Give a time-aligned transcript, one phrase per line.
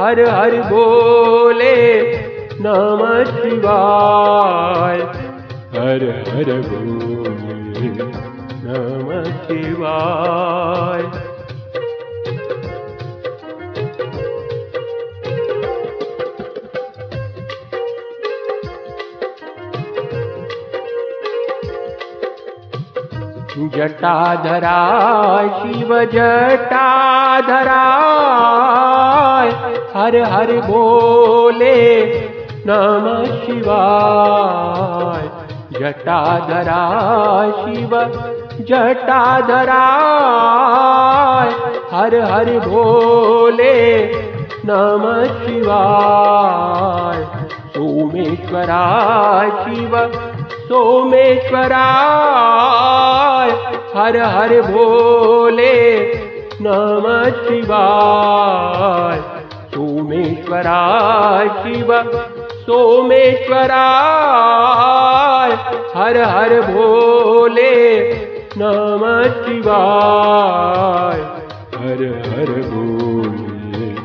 [0.00, 1.76] हर हर भोले
[2.60, 5.00] नमः शिवाय।
[5.74, 7.90] हर हर भोले
[8.64, 11.04] नमः शिवाय।
[23.74, 27.00] जटाधराय शिव जटाधराय
[29.94, 31.78] हर हर भोले
[32.66, 35.24] नमः शिवाय।
[35.80, 37.92] जटाधराय शिव
[38.68, 39.70] जटाधराय
[41.92, 43.78] हर हर भोले
[44.66, 47.18] नमः शिवाय।
[47.74, 49.92] सोमेश्वराय शिव
[50.68, 53.50] सोमेश्वराय
[53.96, 55.76] हर हर भोले
[56.62, 59.18] नमः शिवाय।
[59.80, 62.12] सोमेश्वराय शिव,
[62.52, 65.52] सोमेश्वराय
[65.96, 67.74] हर हर भोले
[68.58, 71.20] नम शिवाय।
[71.78, 73.96] हर हर भोले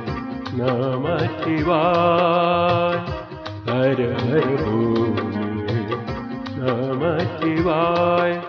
[0.53, 2.97] नम शिवाय।
[3.69, 5.84] हर हर भोले
[6.58, 8.41] नम शिवाय।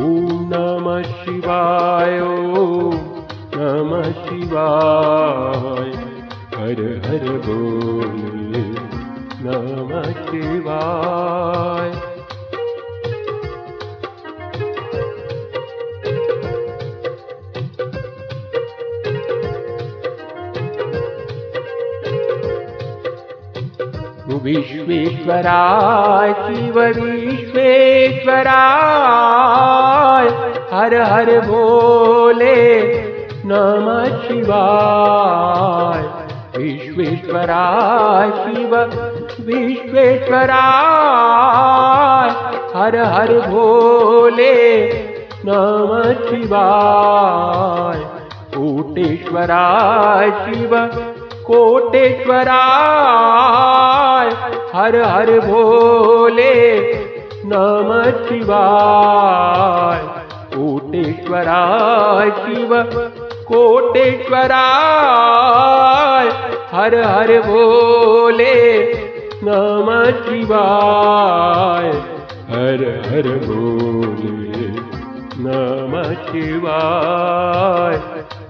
[0.00, 2.94] ओम नम शिवाय, ॐ
[3.54, 6.09] नम शिवाय।
[6.70, 8.60] हर हर भोले
[9.44, 11.90] नमः शिवाय
[24.44, 27.88] विश्वेश्वराय शिव विश्वेश्वराय
[30.72, 32.60] हर हर भोले
[33.50, 35.99] नमः शिवाय।
[37.00, 38.74] विश्वेश्वराय शिव,
[39.46, 42.30] विश्वेश्वराय
[42.76, 44.56] हर हर भोले
[45.46, 48.00] नम शिवाय।
[48.56, 50.76] कोटेश्वराय शिव,
[51.46, 54.28] कोटेश्वराय
[54.74, 56.54] हर हर भोले
[57.46, 57.88] नम
[58.28, 60.00] शिवाय।
[60.54, 62.70] कोटेश्वराय शिव
[63.52, 66.28] कोटेश्वराय
[66.72, 68.56] हर हर भोले
[69.44, 71.88] नमः शिवाय।
[72.50, 74.68] हर हर भोले
[75.38, 77.96] नमः शिवाय।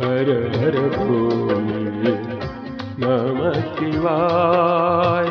[0.03, 2.15] हर हर भोले
[3.03, 5.27] नमः शिवाय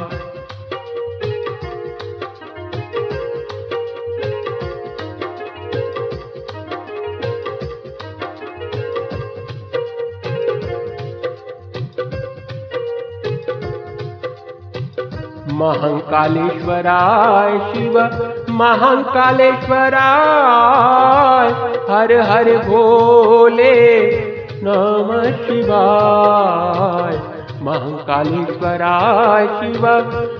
[15.59, 18.09] महाकालेश्वराय शिव,
[18.49, 21.49] महाकालेश्वराय
[21.89, 23.75] हर हर भोले
[24.63, 27.21] नम शिवाय।
[27.61, 29.87] महाकालेश्वराय शिव,